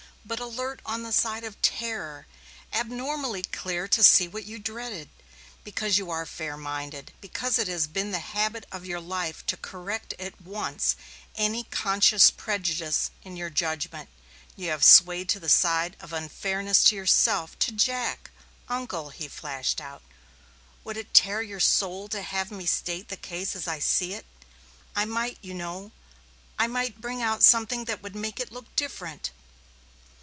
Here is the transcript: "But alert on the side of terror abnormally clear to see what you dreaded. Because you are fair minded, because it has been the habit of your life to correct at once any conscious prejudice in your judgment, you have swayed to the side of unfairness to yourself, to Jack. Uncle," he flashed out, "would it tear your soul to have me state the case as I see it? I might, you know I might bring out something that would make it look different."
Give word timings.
"But 0.23 0.39
alert 0.39 0.81
on 0.85 1.01
the 1.03 1.11
side 1.11 1.43
of 1.43 1.59
terror 1.61 2.25
abnormally 2.71 3.41
clear 3.41 3.85
to 3.89 4.03
see 4.03 4.29
what 4.29 4.45
you 4.45 4.59
dreaded. 4.59 5.09
Because 5.65 5.97
you 5.97 6.09
are 6.11 6.25
fair 6.27 6.55
minded, 6.55 7.11
because 7.19 7.57
it 7.59 7.67
has 7.67 7.85
been 7.87 8.11
the 8.11 8.19
habit 8.19 8.65
of 8.71 8.85
your 8.85 9.01
life 9.01 9.43
to 9.47 9.57
correct 9.57 10.13
at 10.19 10.39
once 10.39 10.95
any 11.35 11.63
conscious 11.65 12.29
prejudice 12.29 13.09
in 13.23 13.35
your 13.35 13.49
judgment, 13.49 14.09
you 14.55 14.69
have 14.69 14.83
swayed 14.85 15.27
to 15.29 15.39
the 15.39 15.49
side 15.49 15.97
of 15.99 16.13
unfairness 16.13 16.83
to 16.85 16.95
yourself, 16.95 17.57
to 17.57 17.71
Jack. 17.71 18.29
Uncle," 18.69 19.09
he 19.09 19.27
flashed 19.27 19.81
out, 19.81 20.03
"would 20.85 20.97
it 20.97 21.15
tear 21.15 21.41
your 21.41 21.59
soul 21.59 22.07
to 22.07 22.21
have 22.21 22.51
me 22.51 22.65
state 22.67 23.09
the 23.09 23.17
case 23.17 23.53
as 23.55 23.67
I 23.67 23.79
see 23.79 24.13
it? 24.13 24.27
I 24.95 25.03
might, 25.03 25.39
you 25.41 25.55
know 25.55 25.91
I 26.59 26.67
might 26.67 27.01
bring 27.01 27.21
out 27.23 27.43
something 27.43 27.85
that 27.85 28.03
would 28.03 28.15
make 28.15 28.39
it 28.39 28.51
look 28.51 28.73
different." 28.77 29.31